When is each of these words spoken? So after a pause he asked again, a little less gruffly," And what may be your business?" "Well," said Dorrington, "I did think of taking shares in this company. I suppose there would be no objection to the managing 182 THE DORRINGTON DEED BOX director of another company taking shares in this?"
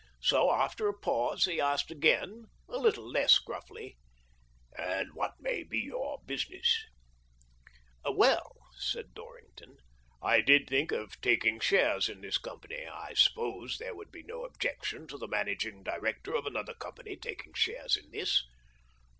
So 0.23 0.51
after 0.51 0.87
a 0.87 0.97
pause 0.97 1.45
he 1.45 1.61
asked 1.61 1.91
again, 1.91 2.45
a 2.67 2.79
little 2.79 3.07
less 3.07 3.37
gruffly," 3.37 3.99
And 4.75 5.13
what 5.13 5.35
may 5.39 5.61
be 5.61 5.77
your 5.77 6.17
business?" 6.25 6.83
"Well," 8.11 8.55
said 8.79 9.13
Dorrington, 9.13 9.77
"I 10.19 10.41
did 10.41 10.67
think 10.67 10.91
of 10.91 11.21
taking 11.21 11.59
shares 11.59 12.09
in 12.09 12.21
this 12.21 12.39
company. 12.39 12.87
I 12.87 13.13
suppose 13.13 13.77
there 13.77 13.93
would 13.93 14.09
be 14.11 14.23
no 14.23 14.43
objection 14.43 15.05
to 15.05 15.19
the 15.19 15.27
managing 15.27 15.83
182 15.83 15.83
THE 15.83 15.83
DORRINGTON 15.83 15.83
DEED 15.83 15.93
BOX 15.93 16.01
director 16.01 16.33
of 16.33 16.45
another 16.47 16.73
company 16.73 17.15
taking 17.15 17.53
shares 17.53 17.95
in 17.95 18.09
this?" 18.09 18.43